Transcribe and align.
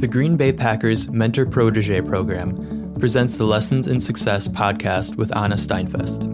The 0.00 0.08
Green 0.08 0.38
Bay 0.38 0.50
Packers 0.50 1.10
Mentor 1.10 1.44
Protege 1.44 2.00
program 2.00 2.96
presents 2.98 3.36
the 3.36 3.44
Lessons 3.44 3.86
in 3.86 4.00
Success 4.00 4.48
podcast 4.48 5.16
with 5.16 5.36
Anna 5.36 5.56
Steinfest. 5.56 6.24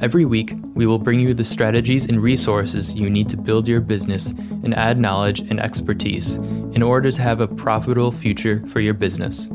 Every 0.00 0.24
week, 0.24 0.54
we 0.74 0.86
will 0.86 1.00
bring 1.00 1.18
you 1.18 1.34
the 1.34 1.42
strategies 1.42 2.06
and 2.06 2.22
resources 2.22 2.94
you 2.94 3.10
need 3.10 3.28
to 3.30 3.36
build 3.36 3.66
your 3.66 3.80
business 3.80 4.28
and 4.28 4.76
add 4.76 4.96
knowledge 4.96 5.40
and 5.40 5.58
expertise 5.58 6.36
in 6.36 6.84
order 6.84 7.10
to 7.10 7.20
have 7.20 7.40
a 7.40 7.48
profitable 7.48 8.12
future 8.12 8.64
for 8.68 8.78
your 8.78 8.94
business. 8.94 9.50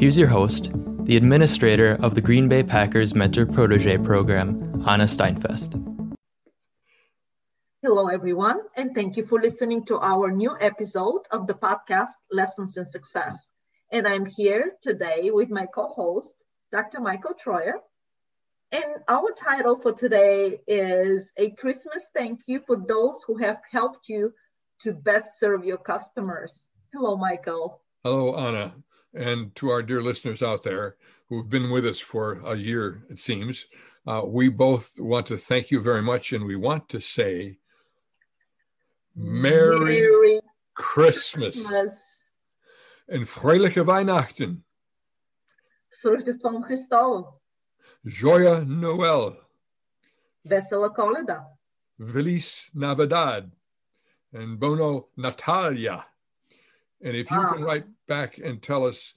Here's 0.00 0.18
your 0.18 0.26
host, 0.26 0.72
the 1.04 1.16
administrator 1.16 1.96
of 2.02 2.16
the 2.16 2.20
Green 2.20 2.48
Bay 2.48 2.64
Packers 2.64 3.14
Mentor 3.14 3.46
Protege 3.46 3.98
program, 3.98 4.82
Anna 4.84 5.04
Steinfest. 5.04 5.87
Hello, 7.88 8.08
everyone, 8.08 8.60
and 8.76 8.94
thank 8.94 9.16
you 9.16 9.24
for 9.24 9.40
listening 9.40 9.82
to 9.86 9.98
our 9.98 10.30
new 10.30 10.54
episode 10.60 11.22
of 11.30 11.46
the 11.46 11.54
podcast 11.54 12.12
Lessons 12.30 12.76
in 12.76 12.84
Success. 12.84 13.48
And 13.90 14.06
I'm 14.06 14.26
here 14.26 14.72
today 14.82 15.30
with 15.32 15.48
my 15.48 15.64
co 15.64 15.88
host, 15.88 16.44
Dr. 16.70 17.00
Michael 17.00 17.32
Troyer. 17.32 17.80
And 18.72 18.84
our 19.08 19.32
title 19.32 19.80
for 19.80 19.94
today 19.94 20.58
is 20.66 21.32
A 21.38 21.48
Christmas 21.52 22.10
Thank 22.14 22.40
You 22.46 22.60
for 22.60 22.76
Those 22.76 23.24
Who 23.26 23.38
Have 23.38 23.62
Helped 23.72 24.10
You 24.10 24.34
to 24.80 24.92
Best 24.92 25.40
Serve 25.40 25.64
Your 25.64 25.78
Customers. 25.78 26.54
Hello, 26.92 27.16
Michael. 27.16 27.80
Hello, 28.04 28.36
Anna. 28.36 28.74
And 29.14 29.54
to 29.56 29.70
our 29.70 29.82
dear 29.82 30.02
listeners 30.02 30.42
out 30.42 30.62
there 30.62 30.96
who've 31.30 31.48
been 31.48 31.70
with 31.70 31.86
us 31.86 32.00
for 32.00 32.42
a 32.44 32.54
year, 32.54 33.04
it 33.08 33.18
seems, 33.18 33.64
uh, 34.06 34.20
we 34.26 34.50
both 34.50 35.00
want 35.00 35.26
to 35.28 35.38
thank 35.38 35.70
you 35.70 35.80
very 35.80 36.02
much. 36.02 36.34
And 36.34 36.44
we 36.44 36.54
want 36.54 36.90
to 36.90 37.00
say, 37.00 37.56
Merry, 39.16 40.00
Merry 40.00 40.40
Christmas. 40.74 41.54
Christmas. 41.54 42.04
En 43.10 43.24
fröhliche 43.24 43.86
Weihnachten. 43.86 44.62
Van 46.42 46.62
Hristovo. 46.62 47.40
Joya 48.04 48.64
Noel. 48.64 49.36
Vesela 50.46 50.94
Koleda. 50.94 51.46
Feliz 51.98 52.70
Navidad. 52.74 53.50
And 54.32 54.60
Bono 54.60 55.08
Natalia. 55.16 56.06
And 57.02 57.16
if 57.16 57.30
you 57.30 57.38
ah. 57.38 57.52
can 57.52 57.62
write 57.64 57.86
back 58.06 58.38
and 58.38 58.60
tell 58.60 58.86
us 58.86 59.14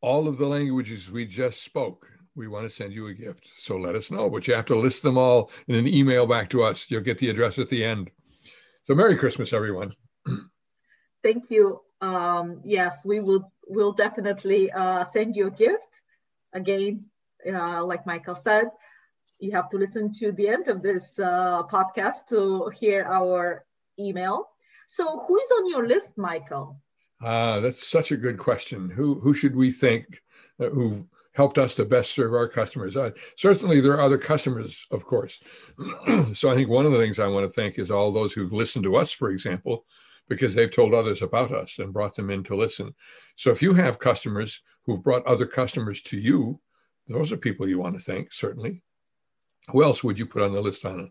all 0.00 0.28
of 0.28 0.38
the 0.38 0.46
languages 0.46 1.10
we 1.10 1.26
just 1.26 1.62
spoke, 1.62 2.10
we 2.34 2.48
want 2.48 2.68
to 2.68 2.74
send 2.74 2.92
you 2.92 3.06
a 3.08 3.14
gift. 3.14 3.50
So 3.58 3.76
let 3.76 3.94
us 3.94 4.10
know, 4.10 4.30
but 4.30 4.48
you 4.48 4.54
have 4.54 4.66
to 4.66 4.76
list 4.76 5.02
them 5.02 5.18
all 5.18 5.50
in 5.68 5.74
an 5.74 5.86
email 5.86 6.26
back 6.26 6.48
to 6.50 6.62
us. 6.62 6.90
You'll 6.90 7.02
get 7.02 7.18
the 7.18 7.28
address 7.28 7.58
at 7.58 7.68
the 7.68 7.84
end. 7.84 8.10
So 8.84 8.94
Merry 8.94 9.16
Christmas, 9.16 9.52
everyone. 9.52 9.92
Thank 11.22 11.50
you. 11.50 11.80
Um, 12.00 12.62
yes, 12.64 13.04
we 13.04 13.20
will 13.20 13.52
will 13.68 13.92
definitely 13.92 14.72
uh, 14.72 15.04
send 15.04 15.36
you 15.36 15.48
a 15.48 15.50
gift. 15.50 16.00
Again, 16.52 17.04
uh, 17.46 17.84
like 17.84 18.06
Michael 18.06 18.34
said, 18.34 18.68
you 19.38 19.52
have 19.52 19.68
to 19.70 19.76
listen 19.76 20.12
to 20.14 20.32
the 20.32 20.48
end 20.48 20.68
of 20.68 20.82
this 20.82 21.18
uh, 21.18 21.62
podcast 21.64 22.26
to 22.30 22.70
hear 22.70 23.04
our 23.04 23.64
email. 23.98 24.48
So, 24.88 25.24
who 25.28 25.38
is 25.38 25.50
on 25.58 25.68
your 25.68 25.86
list, 25.86 26.16
Michael? 26.16 26.80
Uh, 27.22 27.60
that's 27.60 27.86
such 27.86 28.12
a 28.12 28.16
good 28.16 28.38
question. 28.38 28.88
Who 28.88 29.20
who 29.20 29.34
should 29.34 29.54
we 29.54 29.70
think 29.70 30.22
uh, 30.58 30.70
who 30.70 31.06
helped 31.34 31.58
us 31.58 31.74
to 31.74 31.84
best 31.84 32.12
serve 32.12 32.34
our 32.34 32.48
customers? 32.48 32.96
Certainly, 33.36 33.80
there 33.80 33.92
are 33.92 34.00
other 34.00 34.18
customers, 34.18 34.84
of 34.90 35.04
course. 35.04 35.40
so, 36.34 36.50
I 36.50 36.54
think 36.54 36.68
one 36.68 36.86
of 36.86 36.92
the 36.92 36.98
things 36.98 37.18
I 37.18 37.28
want 37.28 37.44
to 37.44 37.52
thank 37.52 37.78
is 37.78 37.90
all 37.90 38.10
those 38.10 38.32
who've 38.32 38.52
listened 38.52 38.84
to 38.84 38.96
us, 38.96 39.12
for 39.12 39.30
example, 39.30 39.84
because 40.28 40.54
they've 40.54 40.70
told 40.70 40.94
others 40.94 41.22
about 41.22 41.52
us 41.52 41.78
and 41.78 41.92
brought 41.92 42.14
them 42.14 42.30
in 42.30 42.42
to 42.44 42.56
listen. 42.56 42.94
So, 43.36 43.50
if 43.50 43.62
you 43.62 43.74
have 43.74 43.98
customers 43.98 44.60
who've 44.84 45.02
brought 45.02 45.26
other 45.26 45.46
customers 45.46 46.02
to 46.02 46.16
you, 46.16 46.60
those 47.08 47.32
are 47.32 47.36
people 47.36 47.68
you 47.68 47.78
want 47.78 47.94
to 47.94 48.00
thank, 48.00 48.32
certainly. 48.32 48.82
Who 49.70 49.82
else 49.82 50.02
would 50.02 50.18
you 50.18 50.26
put 50.26 50.42
on 50.42 50.52
the 50.52 50.60
list, 50.60 50.84
Anna? 50.84 51.08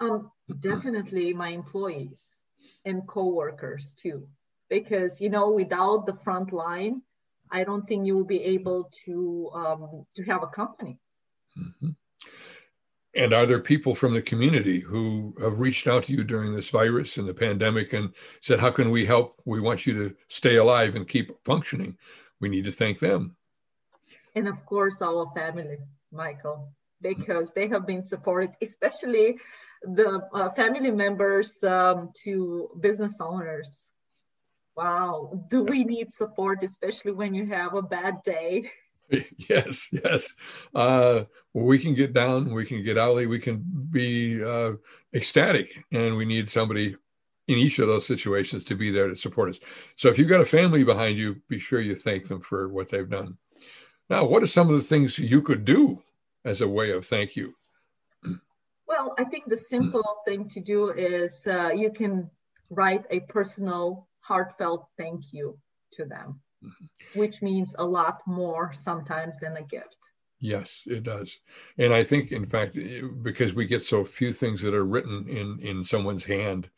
Um, 0.00 0.30
definitely 0.60 1.32
my 1.32 1.48
employees 1.48 2.40
and 2.84 3.06
coworkers 3.06 3.94
too, 3.94 4.26
because 4.68 5.20
you 5.20 5.30
know, 5.30 5.52
without 5.52 6.06
the 6.06 6.14
front 6.14 6.52
line, 6.52 7.02
I 7.54 7.64
don't 7.64 7.86
think 7.88 8.06
you 8.06 8.16
will 8.16 8.24
be 8.24 8.42
able 8.42 8.90
to 9.04 9.50
um, 9.54 10.06
to 10.16 10.22
have 10.24 10.42
a 10.42 10.48
company. 10.48 10.98
Mm-hmm. 11.58 11.90
And 13.16 13.32
are 13.32 13.46
there 13.46 13.60
people 13.60 13.94
from 13.94 14.12
the 14.12 14.22
community 14.22 14.80
who 14.80 15.34
have 15.40 15.60
reached 15.60 15.86
out 15.86 16.02
to 16.04 16.12
you 16.12 16.24
during 16.24 16.52
this 16.52 16.70
virus 16.70 17.16
and 17.16 17.28
the 17.28 17.34
pandemic 17.34 17.92
and 17.92 18.12
said, 18.40 18.60
"How 18.60 18.70
can 18.70 18.90
we 18.90 19.06
help? 19.06 19.40
We 19.44 19.60
want 19.60 19.86
you 19.86 19.94
to 19.94 20.16
stay 20.28 20.56
alive 20.56 20.96
and 20.96 21.08
keep 21.08 21.30
functioning." 21.44 21.96
We 22.40 22.48
need 22.48 22.64
to 22.64 22.72
thank 22.72 22.98
them 22.98 23.36
and 24.34 24.48
of 24.48 24.64
course 24.66 25.00
our 25.02 25.30
family, 25.34 25.78
Michael, 26.12 26.72
because 27.00 27.52
they 27.52 27.68
have 27.68 27.86
been 27.86 28.02
supported, 28.02 28.50
especially 28.62 29.38
the 29.82 30.26
uh, 30.32 30.50
family 30.50 30.90
members 30.90 31.62
um, 31.62 32.10
to 32.24 32.70
business 32.80 33.20
owners. 33.20 33.83
Wow, 34.76 35.44
do 35.48 35.62
we 35.62 35.84
need 35.84 36.12
support, 36.12 36.64
especially 36.64 37.12
when 37.12 37.32
you 37.32 37.46
have 37.46 37.74
a 37.74 37.82
bad 37.82 38.22
day? 38.22 38.70
yes, 39.48 39.88
yes. 39.92 40.28
Uh, 40.74 41.24
we 41.52 41.78
can 41.78 41.94
get 41.94 42.12
down, 42.12 42.52
we 42.52 42.64
can 42.64 42.82
get 42.82 42.98
out, 42.98 43.16
we 43.28 43.38
can 43.38 43.64
be 43.90 44.42
uh, 44.42 44.72
ecstatic, 45.14 45.84
and 45.92 46.16
we 46.16 46.24
need 46.24 46.50
somebody 46.50 46.96
in 47.46 47.58
each 47.58 47.78
of 47.78 47.86
those 47.86 48.06
situations 48.06 48.64
to 48.64 48.74
be 48.74 48.90
there 48.90 49.08
to 49.08 49.16
support 49.16 49.50
us. 49.50 49.60
So 49.96 50.08
if 50.08 50.18
you've 50.18 50.28
got 50.28 50.40
a 50.40 50.46
family 50.46 50.82
behind 50.82 51.18
you, 51.18 51.40
be 51.48 51.58
sure 51.58 51.80
you 51.80 51.94
thank 51.94 52.26
them 52.26 52.40
for 52.40 52.68
what 52.68 52.88
they've 52.88 53.08
done. 53.08 53.36
Now, 54.08 54.24
what 54.24 54.42
are 54.42 54.48
some 54.48 54.70
of 54.70 54.76
the 54.76 54.82
things 54.82 55.18
you 55.18 55.42
could 55.42 55.64
do 55.64 56.02
as 56.44 56.60
a 56.60 56.68
way 56.68 56.90
of 56.92 57.04
thank 57.04 57.36
you? 57.36 57.54
Well, 58.86 59.14
I 59.18 59.24
think 59.24 59.48
the 59.48 59.56
simple 59.56 60.22
thing 60.26 60.48
to 60.48 60.60
do 60.60 60.90
is 60.90 61.46
uh, 61.46 61.70
you 61.74 61.90
can 61.90 62.30
write 62.70 63.04
a 63.10 63.20
personal, 63.20 64.06
heartfelt 64.26 64.88
thank 64.98 65.32
you 65.32 65.58
to 65.92 66.04
them, 66.04 66.40
mm-hmm. 66.64 67.18
which 67.18 67.42
means 67.42 67.74
a 67.78 67.84
lot 67.84 68.18
more 68.26 68.72
sometimes 68.72 69.38
than 69.38 69.56
a 69.56 69.62
gift. 69.62 69.98
Yes, 70.40 70.82
it 70.86 71.04
does. 71.04 71.38
And 71.78 71.94
I 71.94 72.04
think, 72.04 72.32
in 72.32 72.46
fact, 72.46 72.78
because 73.22 73.54
we 73.54 73.64
get 73.64 73.82
so 73.82 74.04
few 74.04 74.32
things 74.32 74.60
that 74.62 74.74
are 74.74 74.84
written 74.84 75.26
in, 75.28 75.58
in 75.60 75.84
someone's 75.84 76.24
hand 76.24 76.68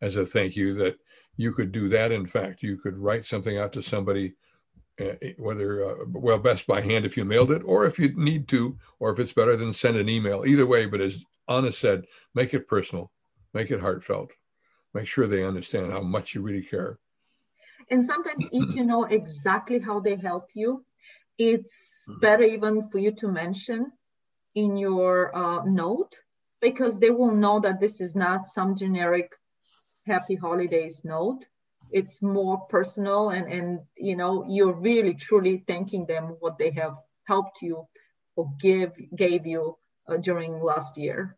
as 0.00 0.16
a 0.16 0.24
thank 0.24 0.54
you, 0.54 0.74
that 0.74 0.98
you 1.36 1.52
could 1.52 1.72
do 1.72 1.88
that. 1.88 2.12
In 2.12 2.26
fact, 2.26 2.62
you 2.62 2.76
could 2.76 2.96
write 2.96 3.26
something 3.26 3.58
out 3.58 3.72
to 3.72 3.82
somebody 3.82 4.34
uh, 5.00 5.14
whether 5.38 5.84
uh, 5.84 6.04
well 6.08 6.40
best 6.40 6.66
by 6.66 6.80
hand 6.80 7.04
if 7.04 7.16
you 7.16 7.24
mailed 7.24 7.52
it 7.52 7.62
or 7.64 7.86
if 7.86 8.00
you 8.00 8.12
need 8.16 8.48
to 8.48 8.76
or 8.98 9.12
if 9.12 9.20
it's 9.20 9.32
better 9.32 9.56
than 9.56 9.72
send 9.72 9.96
an 9.96 10.08
email 10.08 10.44
either 10.44 10.66
way 10.66 10.86
but 10.86 11.00
as 11.00 11.24
anna 11.48 11.70
said 11.70 12.04
make 12.34 12.52
it 12.52 12.66
personal 12.66 13.12
make 13.54 13.70
it 13.70 13.80
heartfelt 13.80 14.32
make 14.98 15.06
sure 15.06 15.26
they 15.26 15.44
understand 15.44 15.92
how 15.92 16.02
much 16.02 16.34
you 16.34 16.40
really 16.42 16.62
care. 16.62 16.98
And 17.90 18.04
sometimes 18.04 18.48
if 18.52 18.74
you 18.76 18.84
know 18.84 19.04
exactly 19.04 19.78
how 19.78 20.00
they 20.00 20.16
help 20.16 20.46
you 20.54 20.84
it's 21.38 22.06
mm-hmm. 22.08 22.18
better 22.18 22.42
even 22.42 22.90
for 22.90 22.98
you 22.98 23.12
to 23.12 23.28
mention 23.28 23.92
in 24.54 24.76
your 24.76 25.34
uh, 25.34 25.62
note 25.64 26.22
because 26.60 26.98
they 26.98 27.10
will 27.10 27.34
know 27.34 27.60
that 27.60 27.80
this 27.80 28.00
is 28.00 28.16
not 28.16 28.48
some 28.48 28.74
generic 28.74 29.32
happy 30.06 30.34
holidays 30.34 31.02
note. 31.04 31.46
It's 31.90 32.22
more 32.22 32.58
personal 32.68 33.30
and 33.30 33.46
and 33.50 33.80
you 33.96 34.16
know 34.16 34.44
you're 34.46 34.74
really 34.74 35.14
truly 35.14 35.64
thanking 35.66 36.04
them 36.06 36.36
what 36.40 36.58
they 36.58 36.70
have 36.72 36.96
helped 37.24 37.62
you 37.62 37.86
or 38.36 38.50
give 38.60 38.92
gave 39.14 39.46
you 39.46 39.78
uh, 40.06 40.18
during 40.18 40.60
last 40.60 40.98
year 40.98 41.37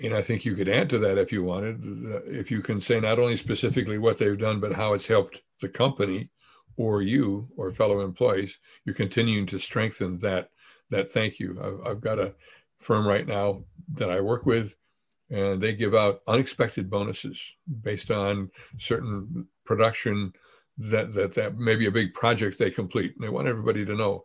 and 0.00 0.14
i 0.14 0.22
think 0.22 0.44
you 0.44 0.54
could 0.54 0.68
add 0.68 0.90
to 0.90 0.98
that 0.98 1.18
if 1.18 1.32
you 1.32 1.42
wanted 1.42 1.76
uh, 2.06 2.20
if 2.24 2.50
you 2.50 2.60
can 2.60 2.80
say 2.80 3.00
not 3.00 3.18
only 3.18 3.36
specifically 3.36 3.98
what 3.98 4.18
they've 4.18 4.38
done 4.38 4.60
but 4.60 4.72
how 4.72 4.92
it's 4.92 5.06
helped 5.06 5.42
the 5.60 5.68
company 5.68 6.28
or 6.76 7.02
you 7.02 7.48
or 7.56 7.72
fellow 7.72 8.00
employees 8.00 8.58
you're 8.84 8.94
continuing 8.94 9.46
to 9.46 9.58
strengthen 9.58 10.18
that 10.18 10.50
that 10.90 11.10
thank 11.10 11.38
you 11.38 11.58
i've, 11.62 11.86
I've 11.86 12.00
got 12.00 12.18
a 12.18 12.34
firm 12.78 13.06
right 13.06 13.26
now 13.26 13.64
that 13.92 14.10
i 14.10 14.20
work 14.20 14.46
with 14.46 14.74
and 15.30 15.60
they 15.60 15.74
give 15.74 15.94
out 15.94 16.20
unexpected 16.26 16.88
bonuses 16.88 17.56
based 17.82 18.10
on 18.10 18.50
certain 18.78 19.46
production 19.64 20.32
that 20.78 21.12
that 21.12 21.34
that 21.34 21.58
maybe 21.58 21.86
a 21.86 21.90
big 21.90 22.14
project 22.14 22.58
they 22.58 22.70
complete. 22.70 23.14
And 23.14 23.24
they 23.24 23.28
want 23.28 23.48
everybody 23.48 23.84
to 23.84 23.96
know 23.96 24.24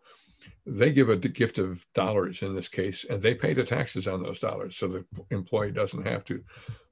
they 0.65 0.91
give 0.91 1.09
a 1.09 1.15
gift 1.15 1.57
of 1.57 1.85
dollars 1.93 2.41
in 2.41 2.55
this 2.55 2.67
case, 2.67 3.05
and 3.09 3.21
they 3.21 3.35
pay 3.35 3.53
the 3.53 3.63
taxes 3.63 4.07
on 4.07 4.21
those 4.21 4.39
dollars, 4.39 4.77
so 4.77 4.87
the 4.87 5.05
employee 5.31 5.71
doesn't 5.71 6.07
have 6.07 6.23
to. 6.25 6.43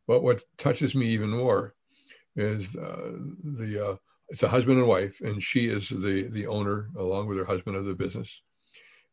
But 0.08 0.24
what 0.24 0.44
touches 0.58 0.96
me 0.96 1.08
even 1.08 1.30
more 1.30 1.76
is 2.36 2.76
uh, 2.76 3.18
the 3.44 3.92
uh, 3.92 3.96
it's 4.30 4.44
a 4.44 4.50
husband 4.50 4.80
and 4.80 4.88
wife, 4.88 5.22
and 5.22 5.42
she 5.42 5.68
is 5.68 5.90
the 5.90 6.30
the 6.30 6.48
owner 6.48 6.90
along 6.98 7.28
with 7.28 7.38
her 7.38 7.46
husband 7.46 7.76
of 7.76 7.86
the 7.86 7.94
business, 7.94 8.42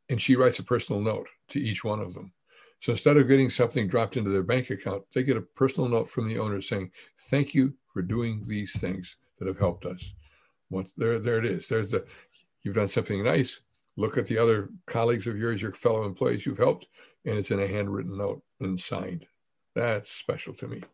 and 0.08 0.20
she 0.20 0.37
writes 0.37 0.58
a 0.58 0.64
personal 0.64 1.00
note 1.00 1.29
to 1.49 1.61
each 1.61 1.84
one 1.84 2.00
of 2.00 2.14
them 2.14 2.32
so 2.81 2.93
instead 2.93 3.17
of 3.17 3.29
getting 3.29 3.50
something 3.50 3.88
dropped 3.88 4.17
into 4.17 4.31
their 4.31 4.43
bank 4.43 4.70
account, 4.70 5.05
they 5.12 5.23
get 5.23 5.37
a 5.37 5.43
personal 5.43 5.88
note 5.88 6.08
from 6.08 6.29
the 6.29 6.38
owner 6.38 6.61
saying, 6.61 6.93
Thank 7.31 7.55
you 7.55 7.75
for 7.93 8.02
doing 8.02 8.44
these 8.46 8.79
things. 8.79 9.17
that 9.38 9.49
have 9.49 9.58
helped 9.58 9.84
us. 9.84 10.14
Once 10.69 10.93
there, 10.96 11.19
there 11.20 11.38
it 11.38 11.46
is. 11.46 11.69
There's 11.69 11.93
the 11.93 12.05
you've 12.62 12.75
done 12.75 12.88
something 12.88 13.23
nice. 13.23 13.61
Look 13.98 14.16
at 14.16 14.26
the 14.26 14.38
other 14.38 14.68
colleagues 14.86 15.26
of 15.26 15.36
yours, 15.36 15.60
your 15.60 15.72
fellow 15.72 16.04
employees 16.04 16.46
you've 16.46 16.56
helped, 16.58 16.86
and 17.26 17.36
it's 17.36 17.50
in 17.50 17.58
a 17.58 17.66
handwritten 17.66 18.16
note 18.16 18.42
and 18.60 18.78
signed. 18.78 19.26
That's 19.74 20.08
special 20.08 20.54
to 20.54 20.68
me. 20.68 20.84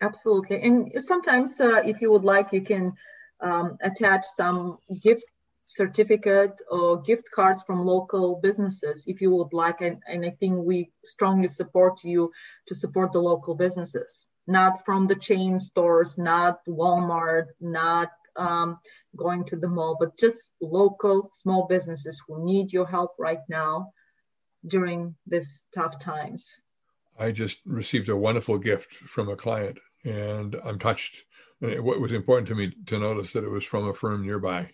Absolutely. 0.00 0.60
And 0.60 0.90
sometimes, 0.96 1.60
uh, 1.60 1.82
if 1.84 2.00
you 2.00 2.10
would 2.10 2.24
like, 2.24 2.52
you 2.52 2.62
can 2.62 2.94
um, 3.40 3.78
attach 3.80 4.24
some 4.24 4.78
gift 5.00 5.22
certificate 5.62 6.60
or 6.68 7.00
gift 7.00 7.30
cards 7.30 7.62
from 7.62 7.84
local 7.84 8.40
businesses 8.42 9.04
if 9.06 9.20
you 9.20 9.32
would 9.36 9.52
like. 9.52 9.80
And, 9.80 10.02
and 10.08 10.26
I 10.26 10.30
think 10.30 10.64
we 10.64 10.90
strongly 11.04 11.48
support 11.48 12.02
you 12.02 12.32
to 12.66 12.74
support 12.74 13.12
the 13.12 13.20
local 13.20 13.54
businesses, 13.54 14.28
not 14.48 14.84
from 14.84 15.06
the 15.06 15.14
chain 15.14 15.60
stores, 15.60 16.18
not 16.18 16.58
Walmart, 16.66 17.46
not 17.60 18.10
um, 18.36 18.78
going 19.16 19.44
to 19.44 19.56
the 19.56 19.68
mall, 19.68 19.96
but 19.98 20.18
just 20.18 20.52
local 20.60 21.30
small 21.32 21.66
businesses 21.66 22.20
who 22.26 22.44
need 22.44 22.72
your 22.72 22.86
help 22.86 23.12
right 23.18 23.40
now 23.48 23.92
during 24.66 25.14
these 25.26 25.66
tough 25.74 25.98
times. 25.98 26.62
I 27.18 27.32
just 27.32 27.58
received 27.64 28.08
a 28.08 28.16
wonderful 28.16 28.58
gift 28.58 28.92
from 28.92 29.28
a 29.28 29.36
client, 29.36 29.78
and 30.04 30.54
I'm 30.64 30.78
touched. 30.78 31.24
And 31.60 31.82
what 31.82 32.00
was 32.00 32.12
important 32.12 32.48
to 32.48 32.54
me 32.54 32.72
to 32.86 32.98
notice 32.98 33.32
that 33.32 33.44
it 33.44 33.50
was 33.50 33.64
from 33.64 33.88
a 33.88 33.94
firm 33.94 34.26
nearby, 34.26 34.70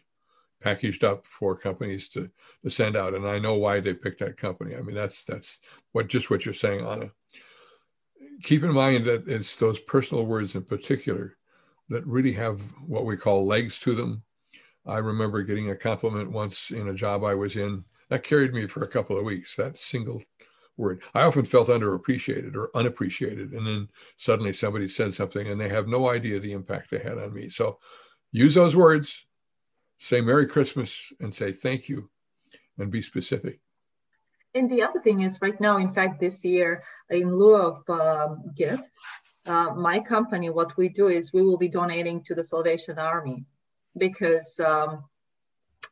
packaged 0.61 1.05
up 1.05 1.26
for 1.26 1.56
companies 1.56 2.09
to, 2.11 2.29
to 2.64 2.70
send 2.70 2.97
out, 2.97 3.14
and 3.14 3.29
I 3.29 3.38
know 3.38 3.55
why 3.55 3.79
they 3.79 3.94
picked 3.94 4.19
that 4.20 4.37
company. 4.37 4.75
I 4.75 4.82
mean, 4.82 4.97
that's 4.97 5.25
that's 5.25 5.59
what 5.93 6.09
just 6.09 6.31
what 6.31 6.44
you're 6.44 6.55
saying, 6.55 6.85
Anna. 6.85 7.12
Keep 8.43 8.64
in 8.64 8.73
mind 8.73 9.05
that 9.05 9.29
it's 9.29 9.56
those 9.56 9.79
personal 9.79 10.26
words 10.26 10.56
in 10.56 10.64
particular 10.64 11.37
that 11.93 12.06
really 12.06 12.33
have 12.33 12.61
what 12.87 13.06
we 13.06 13.17
call 13.17 13.47
legs 13.47 13.79
to 13.81 13.94
them. 13.94 14.23
I 14.87 14.99
remember 14.99 15.43
getting 15.43 15.71
a 15.71 15.77
compliment 15.77 16.31
once 16.31 16.71
in 16.71 16.89
a 16.89 16.94
job 16.94 17.25
I 17.25 17.35
was 17.35 17.56
in 17.56 17.85
that 18.09 18.25
carried 18.25 18.53
me 18.53 18.67
for 18.67 18.83
a 18.83 18.89
couple 18.89 19.17
of 19.17 19.25
weeks. 19.25 19.56
That 19.56 19.79
single 19.79 20.23
word. 20.77 21.03
I 21.15 21.23
often 21.23 21.44
felt 21.44 21.69
underappreciated 21.69 22.56
or 22.56 22.71
unappreciated. 22.75 23.53
And 23.53 23.67
then 23.67 23.89
suddenly 24.17 24.53
somebody 24.53 24.89
said 24.89 25.15
something 25.15 25.47
and 25.47 25.61
they 25.61 25.69
have 25.69 25.89
no 25.89 26.11
idea 26.11 26.41
the 26.41 26.53
impact 26.53 26.91
they 26.91 26.99
had 26.99 27.19
on 27.19 27.33
me. 27.33 27.49
So 27.49 27.79
use 28.33 28.55
those 28.55 28.75
words, 28.75 29.27
say 29.99 30.21
Merry 30.21 30.47
Christmas 30.47 31.12
and 31.21 31.33
say 31.33 31.53
thank 31.53 31.88
you 31.88 32.11
and 32.79 32.91
be 32.91 33.03
specific. 33.03 33.61
And 34.55 34.71
the 34.71 34.83
other 34.83 35.00
thing 35.00 35.21
is, 35.21 35.41
right 35.41 35.59
now, 35.61 35.79
in 35.79 35.95
fact, 35.95 36.21
this 36.21 36.45
year, 36.45 36.83
in 37.09 37.33
lieu 37.33 37.55
of 37.56 37.88
um, 37.88 38.53
gifts, 38.55 39.00
uh, 39.47 39.75
my 39.75 40.00
company, 40.00 40.50
what 40.50 40.77
we 40.77 40.89
do 40.89 41.09
is 41.09 41.33
we 41.33 41.43
will 41.43 41.59
be 41.59 41.69
donating 41.69 42.23
to 42.25 42.35
the 42.35 42.44
Salvation 42.44 42.99
Army 42.99 43.44
because 43.97 44.61
um, 44.61 45.05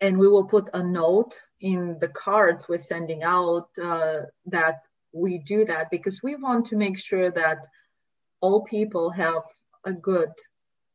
and 0.01 0.19
we 0.19 0.29
will 0.29 0.45
put 0.45 0.71
a 0.73 0.83
note 0.83 1.39
in 1.61 1.99
the 2.01 2.09
cards 2.09 2.69
we're 2.69 2.79
sending 2.79 3.23
out 3.23 3.69
uh, 3.83 4.21
that 4.47 4.83
we 5.13 5.39
do 5.39 5.65
that 5.65 5.91
because 5.91 6.23
we 6.23 6.37
want 6.37 6.67
to 6.67 6.77
make 6.77 6.99
sure 6.99 7.31
that 7.31 7.67
all 8.41 8.63
people 8.63 9.11
have 9.11 9.43
a 9.85 9.93
good 9.93 10.31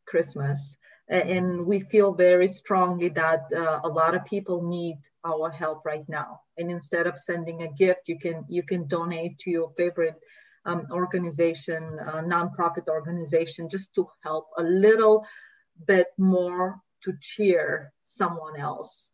Christmas. 0.06 0.78
And 1.08 1.68
we 1.68 1.82
feel 1.82 2.14
very 2.14 2.48
strongly 2.48 3.10
that 3.10 3.44
uh, 3.56 3.82
a 3.84 3.88
lot 3.88 4.16
of 4.16 4.26
people 4.26 4.68
need 4.68 4.98
our 5.24 5.52
help 5.52 5.86
right 5.86 6.08
now. 6.10 6.42
And 6.58 6.72
instead 6.72 7.06
of 7.06 7.18
sending 7.18 7.62
a 7.62 7.72
gift, 7.72 8.08
you 8.08 8.18
can 8.18 8.46
you 8.48 8.64
can 8.64 8.88
donate 8.88 9.38
to 9.40 9.52
your 9.52 9.70
favorite 9.78 10.20
um, 10.66 10.88
organization, 10.92 12.00
uh, 12.00 12.22
nonprofit 12.22 12.88
organization, 12.88 13.70
just 13.70 13.94
to 13.96 14.08
help 14.24 14.48
a 14.58 14.64
little 14.64 15.26
bit 15.88 16.08
more 16.18 16.80
to 17.04 17.14
cheer 17.22 17.94
someone 18.04 18.60
else. 18.60 19.12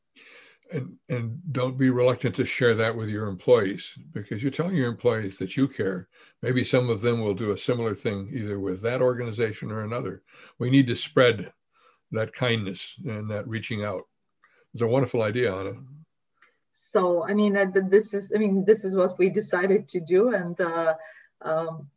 And, 0.71 0.95
and 1.09 1.37
don't 1.51 1.77
be 1.77 1.89
reluctant 1.89 2.35
to 2.37 2.45
share 2.45 2.75
that 2.75 2.95
with 2.95 3.09
your 3.09 3.27
employees 3.27 3.93
because 4.13 4.41
you're 4.41 4.51
telling 4.53 4.77
your 4.77 4.87
employees 4.87 5.37
that 5.39 5.57
you 5.57 5.67
care. 5.67 6.07
Maybe 6.41 6.63
some 6.63 6.89
of 6.89 7.01
them 7.01 7.19
will 7.19 7.33
do 7.33 7.51
a 7.51 7.57
similar 7.57 7.93
thing 7.93 8.29
either 8.31 8.57
with 8.57 8.81
that 8.83 9.01
organization 9.01 9.69
or 9.69 9.81
another. 9.83 10.23
We 10.59 10.69
need 10.69 10.87
to 10.87 10.95
spread 10.95 11.51
that 12.11 12.31
kindness 12.31 12.95
and 13.05 13.29
that 13.31 13.47
reaching 13.49 13.83
out. 13.83 14.03
It's 14.73 14.81
a 14.81 14.87
wonderful 14.87 15.23
idea, 15.23 15.53
Anna. 15.53 15.73
So, 16.71 17.27
I 17.27 17.33
mean, 17.33 17.57
uh, 17.57 17.65
this 17.73 18.13
is, 18.13 18.31
I 18.33 18.37
mean, 18.37 18.63
this 18.63 18.85
is 18.85 18.95
what 18.95 19.19
we 19.19 19.29
decided 19.29 19.89
to 19.89 19.99
do. 19.99 20.33
And, 20.33 20.59
uh, 20.61 20.93
um, 21.43 21.87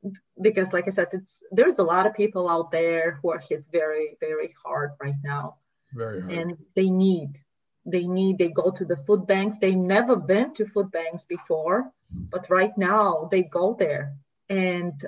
because 0.41 0.73
like 0.73 0.89
I 0.89 0.91
said, 0.91 1.09
it's, 1.13 1.43
there's 1.51 1.79
a 1.79 1.85
lot 1.85 2.07
of 2.07 2.15
people 2.15 2.49
out 2.49 2.71
there 2.71 3.19
who 3.23 3.31
are 3.31 3.39
hit 3.39 3.67
very, 3.71 4.17
very 4.21 4.55
hard 4.65 4.93
right 5.01 5.15
now. 5.23 5.57
Very 5.93 6.23
hard. 6.23 6.33
And 6.33 6.57
they 6.75 6.91
need, 6.91 7.39
they 7.85 8.07
need, 8.07 8.39
they 8.39 8.49
go 8.49 8.71
to 8.71 8.85
the 8.85 8.97
food 8.97 9.27
banks. 9.27 9.59
They 9.59 9.75
never 9.75 10.17
been 10.17 10.55
to 10.55 10.67
food 10.67 10.91
banks 10.91 11.25
before, 11.25 11.93
but 12.11 12.49
right 12.49 12.77
now 12.77 13.29
they 13.31 13.43
go 13.43 13.75
there. 13.75 14.15
And 14.49 15.01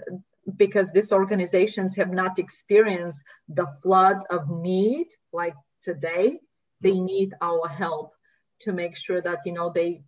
because 0.56 0.92
these 0.92 1.12
organizations 1.12 1.96
have 1.96 2.10
not 2.10 2.38
experienced 2.38 3.22
the 3.48 3.66
flood 3.82 4.18
of 4.30 4.50
need 4.50 5.08
like 5.32 5.56
today, 5.82 6.38
they 6.80 7.00
need 7.00 7.34
our 7.40 7.68
help 7.68 8.12
to 8.60 8.72
make 8.72 8.96
sure 8.96 9.20
that, 9.20 9.40
you 9.44 9.52
know, 9.52 9.70
they, 9.70 10.02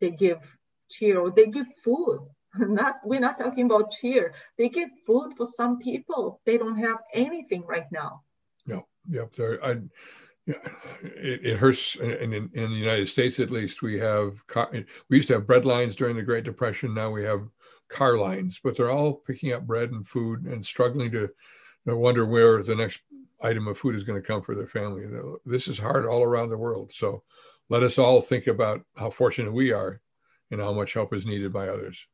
they 0.00 0.10
give 0.10 0.56
cheer 0.90 1.18
or 1.18 1.30
they 1.30 1.46
give 1.46 1.66
food 1.82 2.28
not 2.58 2.96
we're 3.04 3.20
not 3.20 3.38
talking 3.38 3.66
about 3.66 3.90
cheer 3.90 4.34
they 4.58 4.68
give 4.68 4.88
food 5.06 5.32
for 5.36 5.46
some 5.46 5.78
people 5.78 6.40
they 6.44 6.58
don't 6.58 6.76
have 6.76 6.98
anything 7.14 7.64
right 7.66 7.90
now 7.92 8.22
no 8.66 8.86
yep 9.08 9.32
there 9.34 9.64
i 9.64 9.76
yeah, 10.46 10.54
it, 11.02 11.46
it 11.46 11.56
hurts. 11.58 11.96
And 11.96 12.34
in, 12.34 12.50
in, 12.54 12.70
the 12.70 12.76
United 12.76 13.08
States, 13.08 13.38
at 13.38 13.50
least, 13.50 13.82
we 13.82 13.98
have 13.98 14.44
car, 14.46 14.70
we 15.08 15.16
used 15.16 15.28
to 15.28 15.34
have 15.34 15.46
bread 15.46 15.64
lines 15.64 15.94
during 15.94 16.16
the 16.16 16.22
Great 16.22 16.44
Depression. 16.44 16.94
Now 16.94 17.10
we 17.10 17.24
have 17.24 17.46
car 17.88 18.16
lines, 18.16 18.60
but 18.62 18.76
they're 18.76 18.90
all 18.90 19.14
picking 19.14 19.52
up 19.52 19.66
bread 19.66 19.90
and 19.90 20.06
food 20.06 20.46
and 20.46 20.64
struggling 20.64 21.10
to, 21.12 21.28
to 21.86 21.96
wonder 21.96 22.24
where 22.24 22.62
the 22.62 22.74
next 22.74 23.00
item 23.42 23.68
of 23.68 23.78
food 23.78 23.94
is 23.94 24.04
going 24.04 24.20
to 24.20 24.26
come 24.26 24.42
for 24.42 24.54
their 24.54 24.66
family. 24.66 25.04
This 25.44 25.68
is 25.68 25.78
hard 25.78 26.06
all 26.06 26.22
around 26.22 26.48
the 26.48 26.58
world. 26.58 26.90
So 26.92 27.22
let 27.68 27.82
us 27.82 27.98
all 27.98 28.20
think 28.20 28.46
about 28.46 28.82
how 28.96 29.10
fortunate 29.10 29.52
we 29.52 29.72
are 29.72 30.00
and 30.50 30.60
how 30.60 30.72
much 30.72 30.94
help 30.94 31.14
is 31.14 31.26
needed 31.26 31.52
by 31.52 31.68
others 31.68 32.06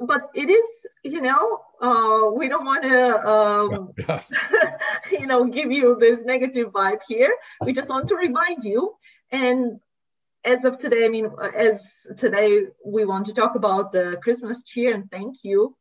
but 0.00 0.30
it 0.34 0.48
is, 0.48 0.86
you 1.04 1.20
know, 1.20 1.60
uh, 1.80 2.30
we 2.32 2.48
don't 2.48 2.64
want 2.64 2.84
to, 2.84 3.28
um, 3.28 3.92
yeah. 4.08 4.22
you 5.12 5.26
know, 5.26 5.44
give 5.44 5.70
you 5.70 5.96
this 5.96 6.22
negative 6.24 6.68
vibe 6.68 7.00
here. 7.06 7.34
We 7.60 7.72
just 7.72 7.90
want 7.90 8.08
to 8.08 8.16
remind 8.16 8.64
you. 8.64 8.94
And 9.30 9.78
as 10.42 10.64
of 10.64 10.78
today, 10.78 11.04
I 11.04 11.08
mean, 11.08 11.30
as 11.54 12.06
today 12.16 12.62
we 12.84 13.04
want 13.04 13.26
to 13.26 13.34
talk 13.34 13.56
about 13.56 13.92
the 13.92 14.18
Christmas 14.22 14.62
cheer 14.62 14.94
and 14.94 15.10
thank 15.10 15.44
you. 15.44 15.76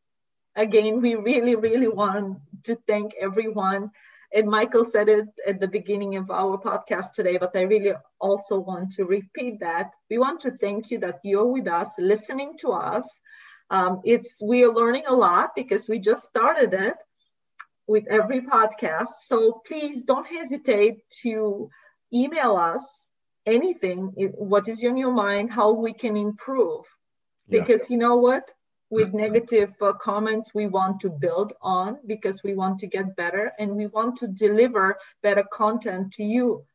Again, 0.56 1.00
we 1.00 1.16
really, 1.16 1.56
really 1.56 1.88
want 1.88 2.40
to 2.64 2.78
thank 2.88 3.14
everyone. 3.20 3.92
And 4.34 4.48
Michael 4.48 4.84
said 4.84 5.08
it 5.08 5.28
at 5.48 5.62
the 5.62 5.68
beginning 5.68 6.18
of 6.18 6.30
our 6.30 6.58
podcast 6.58 7.14
today, 7.14 7.38
but 7.38 7.56
I 7.56 7.62
really 7.62 7.94
also 8.20 8.60
want 8.60 8.92
to 8.92 9.06
repeat 9.06 9.62
that. 9.62 9.92
We 10.10 10.18
want 10.18 10.42
to 10.42 10.52
thank 10.52 10.92
you 10.92 11.00
that 11.00 11.20
you're 11.24 11.46
with 11.46 11.68
us, 11.68 11.94
listening 11.98 12.58
to 12.60 12.74
us 12.74 13.22
um, 13.70 14.02
it's 14.04 14.42
we 14.42 14.64
are 14.64 14.74
learning 14.74 15.04
a 15.08 15.14
lot 15.14 15.52
because 15.56 15.88
we 15.88 16.00
just 16.00 16.24
started 16.24 16.74
it 16.74 16.96
with 17.88 18.06
every 18.10 18.42
podcast. 18.42 19.26
So 19.26 19.62
please 19.66 20.04
don't 20.04 20.28
hesitate 20.28 20.98
to 21.24 21.70
email 22.14 22.56
us 22.56 23.10
anything. 23.46 24.14
what 24.36 24.68
is 24.68 24.84
in 24.84 24.98
your 24.98 25.12
mind? 25.12 25.52
How 25.52 25.72
we 25.72 25.94
can 25.94 26.16
improve? 26.18 26.86
Because 27.50 27.82
yeah. 27.82 27.94
you 27.94 27.98
know 27.98 28.18
what? 28.18 28.52
With 28.92 29.14
negative 29.14 29.74
uh, 29.82 29.94
comments, 29.94 30.52
we 30.54 30.66
want 30.66 31.02
to 31.02 31.10
build 31.12 31.54
on 31.62 32.00
because 32.08 32.42
we 32.44 32.56
want 32.56 32.80
to 32.80 32.88
get 32.88 33.16
better 33.16 33.52
and 33.60 33.76
we 33.76 33.86
want 33.86 34.18
to 34.18 34.28
deliver 34.28 34.98
better 35.22 35.44
content 35.44 36.14
to 36.14 36.24
you. 36.24 36.66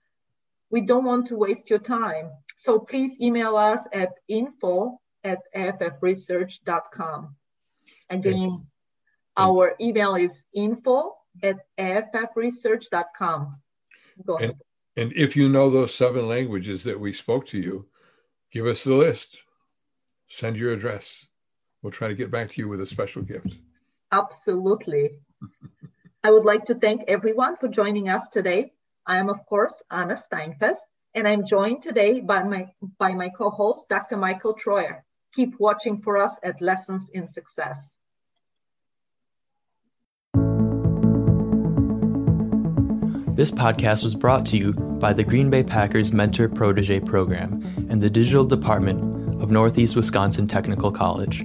We 0.71 0.81
don't 0.81 1.05
want 1.05 1.27
to 1.29 1.37
waste 1.37 1.71
your 1.71 1.81
time. 1.81 2.31
So 2.57 2.79
please 2.79 3.21
email 3.21 3.57
us 3.57 3.89
at 3.93 4.11
info 4.29 5.01
at 5.25 5.41
affresearch.com. 5.55 7.35
Again, 8.11 8.67
our 9.37 9.75
email 9.81 10.15
is 10.15 10.45
info 10.55 11.17
at 11.43 11.57
affresearch.com. 11.79 13.57
Go 14.25 14.37
ahead. 14.37 14.51
And, 14.97 15.11
and 15.11 15.13
if 15.17 15.37
you 15.37 15.49
know 15.49 15.71
those 15.71 15.95
seven 15.95 16.29
languages 16.29 16.85
that 16.85 17.01
we 17.01 17.13
spoke 17.13 17.47
to 17.47 17.59
you, 17.59 17.87
give 18.53 18.67
us 18.67 18.85
the 18.85 18.95
list. 18.95 19.45
Send 20.29 20.57
your 20.57 20.73
address. 20.73 21.27
We'll 21.83 21.91
try 21.91 22.09
to 22.09 22.15
get 22.15 22.31
back 22.31 22.51
to 22.51 22.61
you 22.61 22.69
with 22.69 22.81
a 22.81 22.87
special 22.87 23.23
gift. 23.23 23.57
Absolutely. 24.13 25.19
I 26.23 26.31
would 26.31 26.45
like 26.45 26.67
to 26.67 26.75
thank 26.75 27.05
everyone 27.09 27.57
for 27.57 27.69
joining 27.69 28.09
us 28.09 28.29
today. 28.29 28.73
I 29.07 29.17
am, 29.19 29.29
of 29.29 29.45
course, 29.47 29.83
Anna 29.91 30.15
Steinfest, 30.15 30.79
and 31.15 31.29
I'm 31.29 31.45
joined 31.45 31.83
today 31.83 32.21
by 32.21 32.43
my, 32.43 32.73
by 32.99 33.13
my 33.13 33.29
co-host, 33.29 33.89
Dr. 33.91 34.17
Michael 34.17 34.55
Troyer 34.55 35.03
keep 35.35 35.59
watching 35.59 36.01
for 36.01 36.17
us 36.17 36.37
at 36.43 36.61
Lessons 36.61 37.11
in 37.11 37.27
Success. 37.27 37.97
This 43.35 43.51
podcast 43.51 44.05
was 44.05 44.15
brought 44.15 44.47
to 44.47 44.57
you 44.57 44.73
by 44.73 45.13
the 45.13 45.25
Green 45.25 45.51
Bay 45.51 45.65
Packers 45.65 46.13
Mentor 46.13 46.49
Protege 46.49 47.01
Program 47.01 47.61
and 47.91 48.01
the 48.01 48.09
Digital 48.09 48.45
Department 48.45 49.43
of 49.43 49.51
Northeast 49.51 49.97
Wisconsin 49.97 50.47
Technical 50.47 50.93
College. 50.93 51.45